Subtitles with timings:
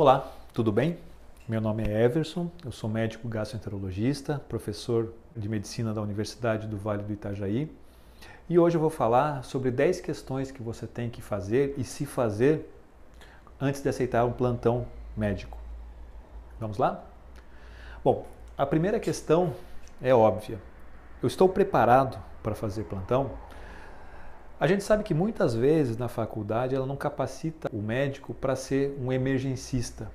[0.00, 0.96] Olá, tudo bem?
[1.48, 7.02] Meu nome é Everson, eu sou médico gastroenterologista, professor de medicina da Universidade do Vale
[7.02, 7.68] do Itajaí.
[8.48, 12.06] E hoje eu vou falar sobre 10 questões que você tem que fazer e se
[12.06, 12.72] fazer
[13.60, 15.58] antes de aceitar um plantão médico.
[16.60, 17.02] Vamos lá?
[18.04, 18.24] Bom,
[18.56, 19.52] a primeira questão
[20.00, 20.60] é óbvia.
[21.20, 23.32] Eu estou preparado para fazer plantão?
[24.60, 28.98] A gente sabe que muitas vezes na faculdade ela não capacita o médico para ser
[29.00, 30.10] um emergencista.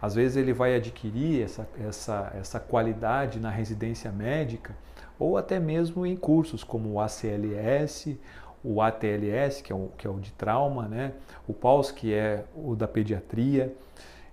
[0.00, 4.74] Às vezes ele vai adquirir essa, essa, essa qualidade na residência médica
[5.16, 8.18] ou até mesmo em cursos como o ACLS,
[8.64, 11.12] o ATLS, que é o, que é o de trauma, né?
[11.46, 13.72] o PAUS, que é o da pediatria.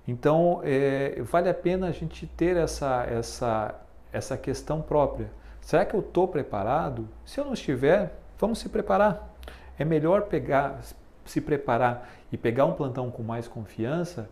[0.08, 3.76] Então, é, vale a pena a gente ter essa, essa,
[4.12, 5.30] essa questão própria.
[5.62, 7.08] Será que eu estou preparado?
[7.24, 9.36] Se eu não estiver, vamos se preparar.
[9.78, 10.80] É melhor pegar,
[11.26, 14.30] se preparar e pegar um plantão com mais confiança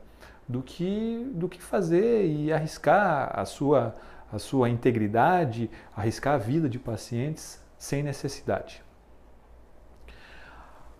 [0.47, 3.95] do que, do que fazer e arriscar a sua,
[4.31, 8.81] a sua integridade, arriscar a vida de pacientes sem necessidade.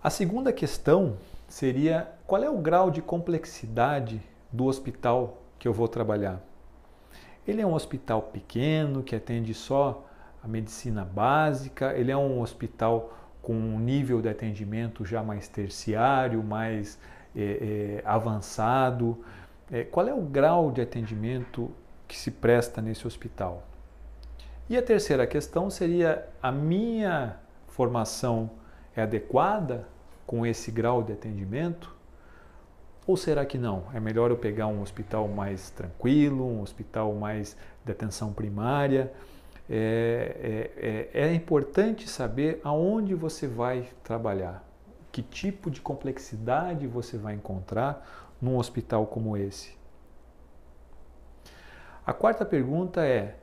[0.04, 4.22] A segunda questão seria qual é o grau de complexidade
[4.52, 6.42] do hospital que eu vou trabalhar.
[7.48, 10.07] Ele é um hospital pequeno que atende só
[10.48, 16.42] a medicina básica, ele é um hospital com um nível de atendimento já mais terciário,
[16.42, 16.98] mais
[17.36, 19.24] é, é, avançado.
[19.72, 21.70] É, qual é o grau de atendimento
[22.08, 23.64] que se presta nesse hospital?
[24.70, 27.36] E a terceira questão seria: a minha
[27.68, 28.50] formação
[28.96, 29.88] é adequada
[30.26, 31.96] com esse grau de atendimento?
[33.06, 33.84] Ou será que não?
[33.94, 39.14] É melhor eu pegar um hospital mais tranquilo, um hospital mais de atenção primária?
[39.70, 40.72] É,
[41.14, 44.64] é, é, é importante saber aonde você vai trabalhar,
[45.12, 49.78] que tipo de complexidade você vai encontrar num hospital como esse.
[52.06, 53.38] A quarta pergunta é: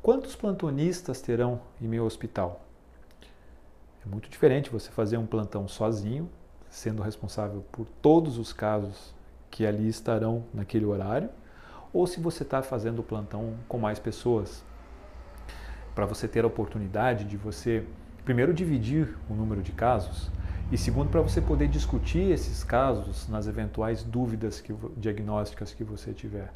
[0.00, 2.60] quantos plantonistas terão em meu hospital?
[4.04, 6.30] É muito diferente você fazer um plantão sozinho
[6.74, 9.14] sendo responsável por todos os casos
[9.48, 11.30] que ali estarão naquele horário,
[11.92, 14.64] ou se você está fazendo o plantão com mais pessoas,
[15.94, 17.84] para você ter a oportunidade de você,
[18.24, 20.30] primeiro, dividir o número de casos,
[20.72, 26.12] e segundo, para você poder discutir esses casos nas eventuais dúvidas que, diagnósticas que você
[26.12, 26.50] tiver.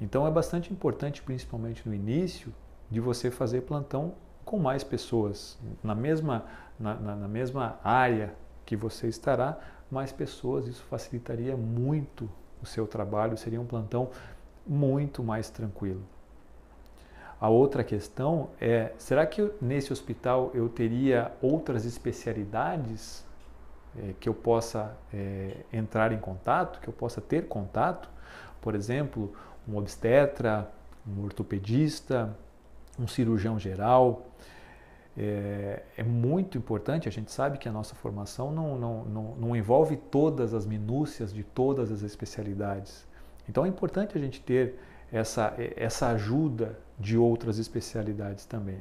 [0.00, 2.54] Então é bastante importante, principalmente no início,
[2.90, 6.44] de você fazer plantão com mais pessoas, na mesma,
[6.78, 8.34] na, na, na mesma área
[8.64, 9.58] que você estará,
[9.90, 12.30] mais pessoas, isso facilitaria muito
[12.62, 14.10] o seu trabalho, seria um plantão
[14.66, 16.02] muito mais tranquilo.
[17.40, 23.24] A outra questão é: será que nesse hospital eu teria outras especialidades
[23.96, 28.08] é, que eu possa é, entrar em contato, que eu possa ter contato?
[28.60, 29.32] Por exemplo,
[29.68, 30.68] um obstetra,
[31.06, 32.36] um ortopedista,
[32.98, 34.26] um cirurgião geral,
[35.16, 39.56] é, é, muito importante, a gente sabe que a nossa formação não, não, não, não
[39.56, 43.06] envolve todas as minúcias de todas as especialidades.
[43.48, 44.78] Então é importante a gente ter
[45.12, 48.80] essa, essa ajuda de outras especialidades também.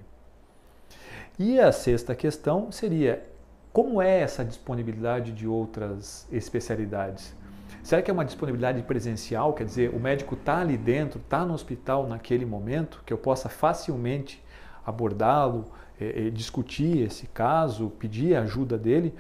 [1.38, 3.24] E a sexta questão seria:
[3.72, 7.36] como é essa disponibilidade de outras especialidades?
[7.84, 9.54] Será que é uma disponibilidade presencial?
[9.54, 13.50] Quer dizer, o médico está ali dentro, está no hospital naquele momento, que eu possa
[13.50, 14.44] facilmente
[14.86, 15.66] abordá-lo,
[16.00, 19.14] é, é, discutir esse caso, pedir a ajuda dele?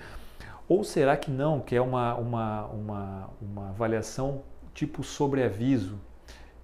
[0.67, 4.41] Ou será que não, que é uma, uma, uma, uma avaliação
[4.73, 5.97] tipo sobreaviso,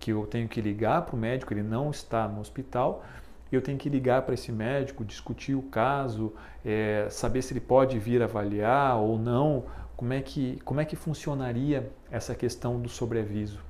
[0.04, 3.06] que eu tenho que ligar para o médico, ele não está no hospital,
[3.50, 6.34] eu tenho que ligar para esse médico, discutir o caso,
[6.66, 9.64] é, saber se ele pode vir avaliar ou não,
[9.96, 13.62] como é, que, como é que funcionaria essa questão do sobreaviso.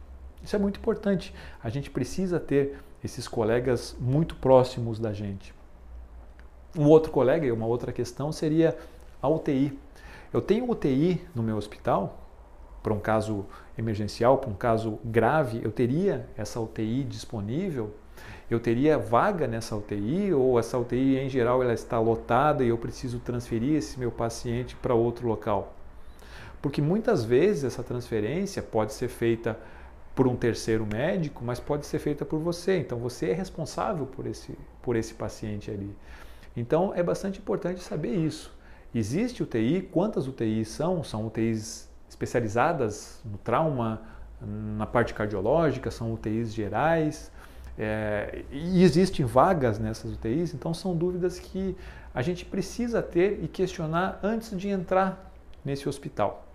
[0.42, 1.36] Isso é muito importante.
[1.64, 5.54] A gente precisa ter esses colegas muito próximos da gente.
[6.76, 8.76] Um outro colega e uma outra questão seria
[9.22, 9.78] a UTI.
[10.34, 12.18] Eu tenho UTI no meu hospital,
[12.82, 13.46] para um caso
[13.78, 17.94] emergencial, para um caso grave, eu teria essa UTI disponível?
[18.50, 22.78] Eu teria vaga nessa UTI ou essa UTI em geral ela está lotada e eu
[22.78, 25.76] preciso transferir esse meu paciente para outro local?
[26.62, 29.58] Porque muitas vezes essa transferência pode ser feita
[30.16, 32.78] por um terceiro médico, mas pode ser feita por você.
[32.78, 35.96] Então você é responsável por esse, por esse paciente ali.
[36.56, 38.54] Então é bastante importante saber isso.
[38.94, 41.04] Existe UTI, quantas UTIs são?
[41.04, 44.02] São UTIs especializadas no trauma,
[44.42, 47.32] na parte cardiológica, são UTIs gerais.
[47.78, 51.76] É, e existem vagas nessas UTIs, então são dúvidas que
[52.14, 55.32] a gente precisa ter e questionar antes de entrar
[55.66, 56.46] nesse hospital.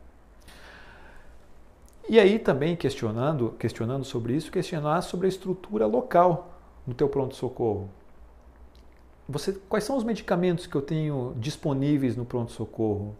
[2.08, 6.52] E aí também questionando, questionando sobre isso, questionar sobre a estrutura local
[6.86, 7.90] no teu pronto-socorro.
[9.28, 13.14] Você, quais são os medicamentos que eu tenho disponíveis no pronto-socorro?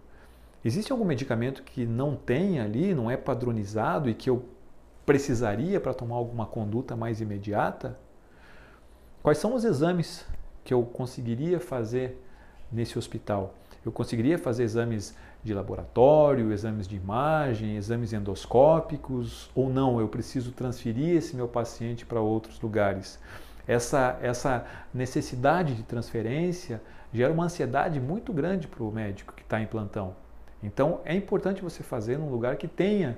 [0.65, 4.45] Existe algum medicamento que não tem ali, não é padronizado e que eu
[5.07, 7.99] precisaria para tomar alguma conduta mais imediata?
[9.23, 10.27] Quais são os exames
[10.65, 12.21] que eu conseguiria fazer
[12.71, 13.55] nesse hospital?
[13.85, 20.01] Eu conseguiria fazer exames de laboratório, exames de imagem, exames endoscópicos ou não?
[20.01, 23.19] Eu preciso transferir esse meu paciente para outros lugares.
[23.67, 26.83] Essa, essa necessidade de transferência
[27.13, 30.15] gera uma ansiedade muito grande para o médico que está em plantão.
[30.63, 33.17] Então é importante você fazer num lugar que tenha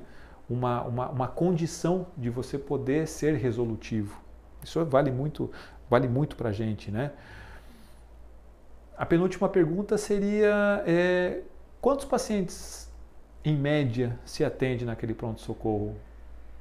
[0.48, 4.20] uma, uma, uma condição de você poder ser resolutivo.
[4.62, 5.50] Isso vale muito,
[5.88, 7.12] vale muito para a gente, né?
[8.96, 11.40] A penúltima pergunta seria é,
[11.81, 12.90] quantos pacientes
[13.42, 15.96] em média se atende naquele pronto-socorro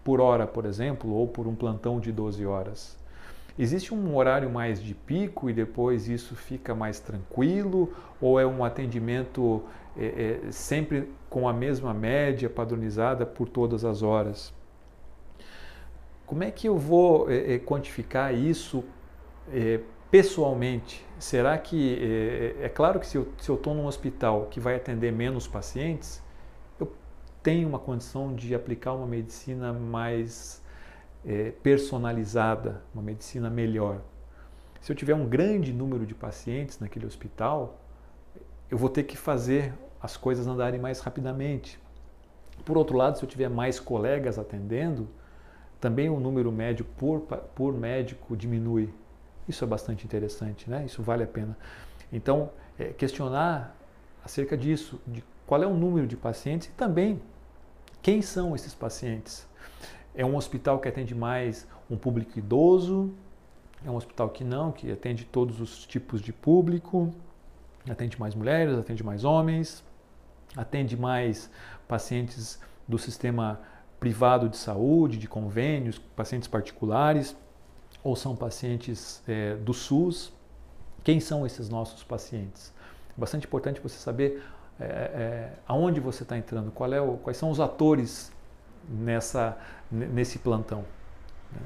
[0.03, 2.97] por hora, por exemplo, ou por um plantão de 12 horas?
[3.57, 7.93] Existe um horário mais de pico e depois isso fica mais tranquilo?
[8.21, 9.63] Ou é um atendimento
[9.97, 14.53] é, é, sempre com a mesma média padronizada por todas as horas?
[16.25, 18.83] Como é que eu vou é, é quantificar isso
[19.51, 19.79] é,
[20.11, 21.05] pessoalmente?
[21.17, 22.55] Será que.
[22.59, 26.23] É, é claro que se eu estou num hospital que vai atender menos pacientes,
[26.79, 26.93] eu
[27.43, 30.63] tenho uma condição de aplicar uma medicina mais
[31.25, 34.01] é, personalizada, uma medicina melhor.
[34.81, 37.79] Se eu tiver um grande número de pacientes naquele hospital,
[38.69, 41.79] eu vou ter que fazer as coisas andarem mais rapidamente.
[42.63, 45.07] Por outro lado, se eu tiver mais colegas atendendo,
[45.79, 48.93] também o número médio por, por médico diminui.
[49.47, 50.85] Isso é bastante interessante, né?
[50.85, 51.57] Isso vale a pena.
[52.11, 53.75] Então, é, questionar
[54.23, 57.21] acerca disso, de qual é o número de pacientes e também
[58.01, 59.47] quem são esses pacientes.
[60.19, 63.13] É um hospital que atende mais um público idoso,
[63.85, 67.15] é um hospital que não, que atende todos os tipos de público,
[67.89, 69.81] atende mais mulheres, atende mais homens,
[70.57, 71.49] atende mais
[71.87, 73.61] pacientes do sistema
[73.97, 77.33] privado de saúde, de convênios, pacientes particulares,
[78.03, 80.33] ou são pacientes é, do SUS.
[81.01, 82.73] Quem são esses nossos pacientes?
[83.17, 84.43] É bastante importante você saber
[84.77, 88.37] é, é, aonde você está entrando, qual é o, quais são os atores
[88.89, 89.57] nessa,
[89.91, 90.83] nesse plantão.
[91.51, 91.61] Né?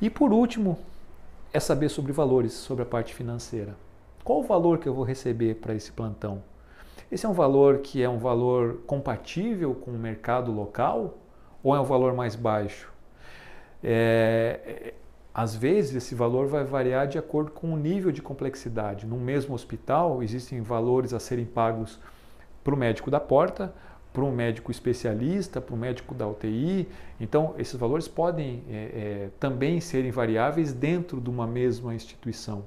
[0.00, 0.78] E por último,
[1.52, 3.76] é saber sobre valores, sobre a parte financeira.
[4.24, 6.42] Qual o valor que eu vou receber para esse plantão?
[7.10, 11.16] Esse é um valor que é um valor compatível com o mercado local
[11.62, 12.92] ou é um valor mais baixo?
[13.82, 14.94] É,
[15.32, 19.06] às vezes esse valor vai variar de acordo com o nível de complexidade.
[19.06, 22.00] No mesmo hospital existem valores a serem pagos
[22.64, 23.72] para o médico da porta,
[24.16, 26.88] para um médico especialista, para um médico da UTI.
[27.20, 32.64] Então, esses valores podem é, é, também serem variáveis dentro de uma mesma instituição.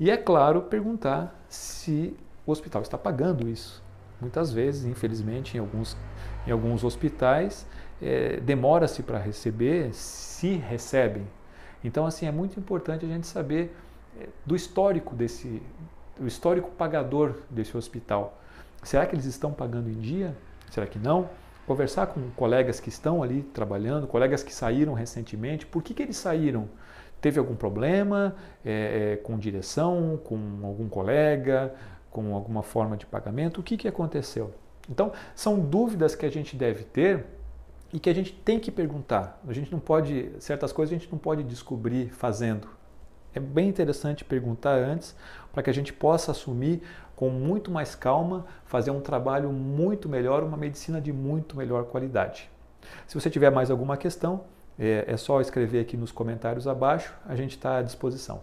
[0.00, 3.80] E é claro perguntar se o hospital está pagando isso.
[4.20, 5.96] Muitas vezes, infelizmente, em alguns,
[6.44, 7.64] em alguns hospitais,
[8.02, 11.28] é, demora-se para receber, se recebem.
[11.84, 13.72] Então, assim, é muito importante a gente saber
[14.18, 15.62] é, do histórico desse,
[16.18, 18.36] do histórico pagador desse hospital.
[18.82, 20.36] Será que eles estão pagando em dia?
[20.70, 21.28] Será que não?
[21.66, 26.16] Conversar com colegas que estão ali trabalhando, colegas que saíram recentemente, por que, que eles
[26.16, 26.68] saíram?
[27.20, 31.74] Teve algum problema é, é, com direção, com algum colega,
[32.10, 33.60] com alguma forma de pagamento?
[33.60, 34.54] O que, que aconteceu?
[34.88, 37.26] Então, são dúvidas que a gente deve ter
[37.92, 39.40] e que a gente tem que perguntar.
[39.46, 42.68] A gente não pode, certas coisas a gente não pode descobrir fazendo.
[43.34, 45.14] É bem interessante perguntar antes
[45.52, 46.82] para que a gente possa assumir
[47.18, 52.48] com muito mais calma, fazer um trabalho muito melhor, uma medicina de muito melhor qualidade.
[53.08, 54.44] Se você tiver mais alguma questão,
[54.78, 58.40] é, é só escrever aqui nos comentários abaixo, a gente está à disposição.